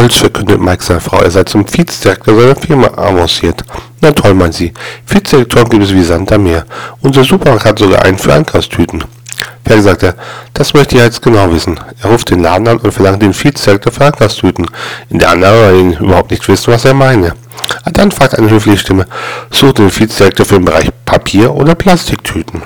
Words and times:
Stolz 0.00 0.16
verkündet 0.16 0.62
Mike 0.62 0.82
seiner 0.82 1.02
Frau, 1.02 1.20
er 1.20 1.30
sei 1.30 1.44
zum 1.44 1.66
Vizedirektor 1.70 2.34
seiner 2.34 2.56
Firma 2.56 2.86
avanciert. 2.96 3.62
Na 4.00 4.10
toll, 4.10 4.32
meint 4.32 4.54
sie. 4.54 4.72
Vizedirektoren 5.04 5.68
gibt 5.68 5.82
es 5.82 5.92
wie 5.92 6.02
Sand 6.02 6.32
am 6.32 6.44
Meer. 6.44 6.64
Unser 7.02 7.22
Supermarkt 7.22 7.66
hat 7.66 7.78
sogar 7.78 8.02
einen 8.02 8.16
für 8.16 8.32
Einkaufstüten. 8.32 9.04
Fertig 9.62 9.84
sagt 9.84 10.02
er, 10.04 10.14
das 10.54 10.72
möchte 10.72 10.96
ich 10.96 11.02
jetzt 11.02 11.20
genau 11.20 11.52
wissen. 11.52 11.78
Er 12.02 12.08
ruft 12.08 12.30
den 12.30 12.42
Laden 12.42 12.66
an 12.68 12.78
und 12.78 12.92
verlangt 12.92 13.20
den 13.20 13.34
Vizedirektor 13.34 13.92
für 13.92 14.06
Einkaufstüten. 14.06 14.66
In 15.10 15.18
der 15.18 15.32
anderen, 15.32 15.60
weil 15.60 15.76
ihn 15.76 15.92
überhaupt 15.92 16.30
nicht 16.30 16.48
wissen, 16.48 16.72
was 16.72 16.86
er 16.86 16.94
meine. 16.94 17.34
Ah, 17.84 17.90
dann 17.92 18.10
fragt 18.10 18.38
eine 18.38 18.48
höfliche 18.48 18.78
Stimme, 18.78 19.06
sucht 19.50 19.80
den 19.80 19.94
Vizedirektor 19.94 20.46
für 20.46 20.54
den 20.54 20.64
Bereich 20.64 20.88
Papier 21.04 21.54
oder 21.54 21.74
Plastiktüten. 21.74 22.62